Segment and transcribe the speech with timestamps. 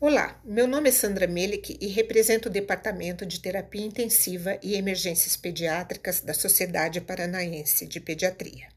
[0.00, 5.36] Olá, meu nome é Sandra Melik e represento o Departamento de Terapia Intensiva e Emergências
[5.36, 8.68] Pediátricas da Sociedade Paranaense de Pediatria.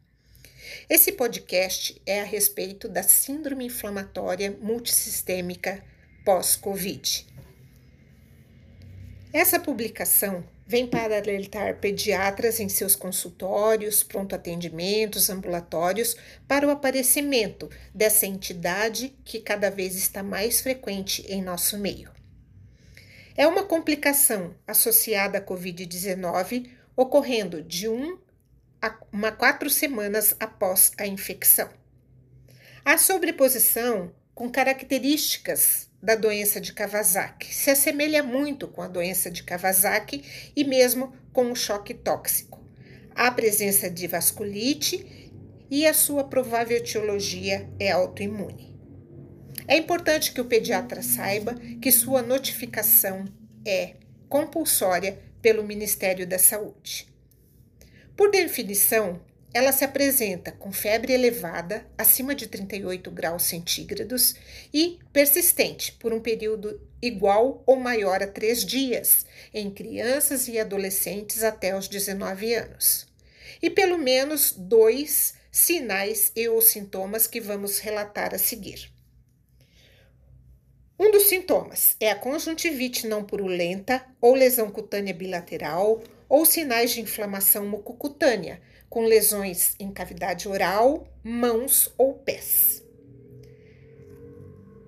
[0.90, 5.84] Esse podcast é a respeito da Síndrome Inflamatória Multissistêmica
[6.26, 7.28] pós-Covid.
[9.32, 16.16] Essa publicação vem para alertar pediatras em seus consultórios, pronto atendimentos, ambulatórios
[16.48, 22.12] para o aparecimento dessa entidade que cada vez está mais frequente em nosso meio.
[23.36, 28.20] É uma complicação associada à Covid-19 ocorrendo de 1
[28.82, 31.70] a uma quatro semanas após a infecção.
[32.84, 37.54] A sobreposição com características da doença de Kawasaki.
[37.54, 42.60] Se assemelha muito com a doença de Kawasaki e mesmo com o choque tóxico.
[43.14, 45.32] Há presença de vasculite
[45.70, 48.76] e a sua provável etiologia é autoimune.
[49.68, 53.26] É importante que o pediatra saiba que sua notificação
[53.66, 53.96] é
[54.28, 57.08] compulsória pelo Ministério da Saúde.
[58.16, 59.22] Por definição,
[59.54, 64.36] ela se apresenta com febre elevada, acima de 38 graus centígrados,
[64.74, 71.44] e persistente por um período igual ou maior a três dias, em crianças e adolescentes
[71.44, 73.08] até os 19 anos.
[73.62, 78.90] E pelo menos dois sinais e ou sintomas que vamos relatar a seguir.
[80.98, 87.02] Um dos sintomas é a conjuntivite não purulenta ou lesão cutânea bilateral ou sinais de
[87.02, 88.62] inflamação mucocutânea,
[88.92, 92.84] com lesões em cavidade oral, mãos ou pés.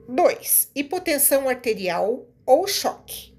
[0.09, 0.71] 2.
[0.75, 3.33] Hipotensão arterial ou choque.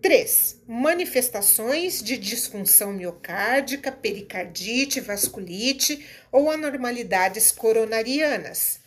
[0.00, 0.62] 3.
[0.66, 8.80] Manifestações de disfunção miocárdica, pericardite, vasculite ou anormalidades coronarianas.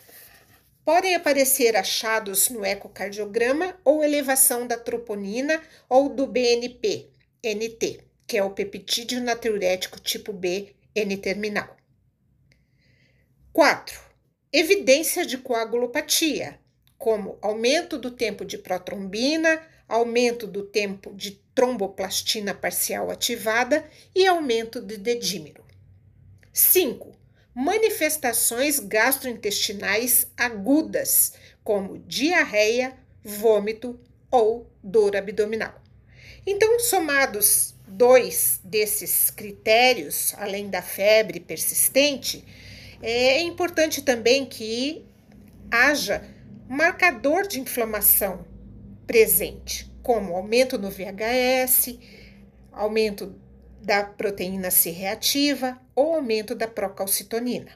[0.83, 7.11] Podem aparecer achados no ecocardiograma ou elevação da troponina ou do BNP,
[7.43, 11.77] NT, que é o peptídeo natriurético tipo B N-terminal.
[13.53, 13.99] 4.
[14.51, 16.59] Evidência de coagulopatia,
[16.97, 24.81] como aumento do tempo de protrombina, aumento do tempo de tromboplastina parcial ativada e aumento
[24.81, 25.63] de dedímero.
[26.53, 27.15] 5.
[27.53, 31.33] Manifestações gastrointestinais agudas,
[31.63, 33.99] como diarreia, vômito
[34.31, 35.81] ou dor abdominal.
[36.45, 42.43] Então, somados dois desses critérios, além da febre persistente,
[43.01, 45.05] é importante também que
[45.71, 46.23] haja
[46.67, 48.45] marcador de inflamação
[49.07, 51.97] presente, como aumento no VHS,
[52.71, 53.35] aumento
[53.81, 57.71] da proteína C reativa ou aumento da procalcitonina.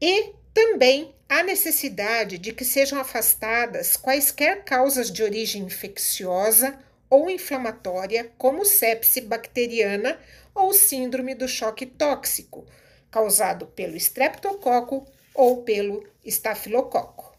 [0.00, 6.78] E também há necessidade de que sejam afastadas quaisquer causas de origem infecciosa
[7.10, 10.18] ou inflamatória, como sepse bacteriana
[10.54, 12.64] ou síndrome do choque tóxico,
[13.10, 17.36] causado pelo estreptococo ou pelo estafilococo.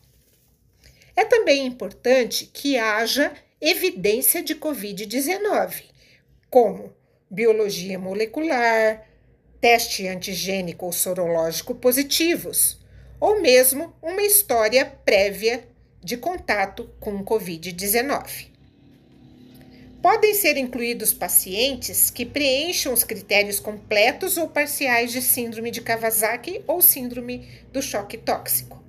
[1.15, 5.85] É também importante que haja evidência de Covid-19,
[6.51, 6.93] como
[7.27, 9.07] biologia molecular,
[9.59, 12.77] teste antigênico ou sorológico positivos,
[13.19, 15.67] ou mesmo uma história prévia
[16.03, 18.47] de contato com Covid-19.
[20.01, 26.63] Podem ser incluídos pacientes que preencham os critérios completos ou parciais de síndrome de Kawasaki
[26.67, 28.81] ou síndrome do choque tóxico.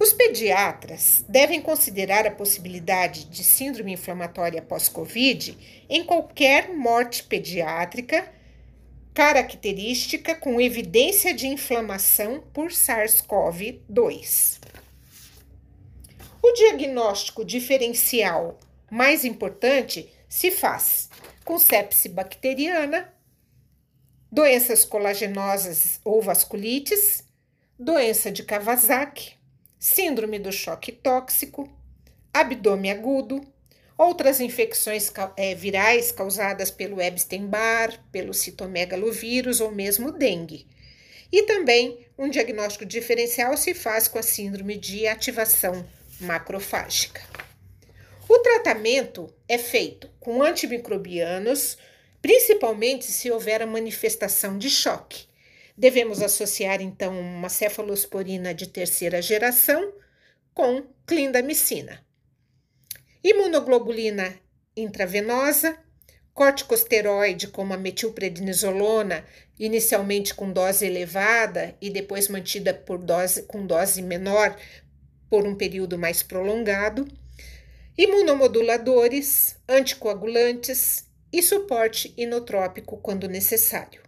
[0.00, 5.58] Os pediatras devem considerar a possibilidade de síndrome inflamatória pós-Covid
[5.90, 8.24] em qualquer morte pediátrica
[9.14, 14.58] característica com evidência de inflamação por SARS-CoV-2.
[16.42, 18.58] O diagnóstico diferencial
[18.90, 21.10] mais importante se faz
[21.44, 23.12] com sepse bacteriana,
[24.30, 27.24] doenças colagenosas ou vasculites,
[27.78, 29.36] doença de Kawasaki,
[29.78, 31.68] síndrome do choque tóxico,
[32.32, 33.40] abdômen agudo,
[33.98, 40.68] outras infecções é, virais causadas pelo Epstein-Barr, pelo citomegalovírus ou mesmo dengue.
[41.32, 45.84] E também um diagnóstico diferencial se faz com a síndrome de ativação
[46.20, 47.20] macrofágica.
[48.28, 51.76] O tratamento é feito com antimicrobianos,
[52.22, 55.26] principalmente se houver a manifestação de choque.
[55.76, 59.92] Devemos associar então uma cefalosporina de terceira geração
[60.54, 62.04] com clindamicina.
[63.22, 64.38] Imunoglobulina
[64.76, 65.78] intravenosa,
[66.32, 69.24] corticosteroide como a metilprednisolona,
[69.58, 74.56] inicialmente com dose elevada e depois mantida por dose com dose menor
[75.28, 77.08] por um período mais prolongado,
[77.96, 84.00] imunomoduladores, anticoagulantes e suporte inotrópico quando necessário.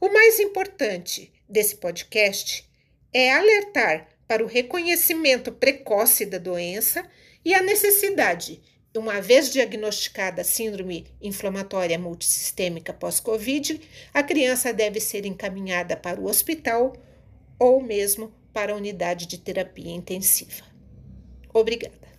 [0.00, 2.68] O mais importante desse podcast
[3.12, 7.08] é alertar para o reconhecimento precoce da doença
[7.44, 8.60] e a necessidade,
[8.96, 13.80] uma vez diagnosticada a síndrome inflamatória multissistêmica pós-Covid,
[14.12, 16.92] a criança deve ser encaminhada para o hospital
[17.58, 20.64] ou mesmo para a unidade de terapia intensiva.
[21.52, 22.09] Obrigada.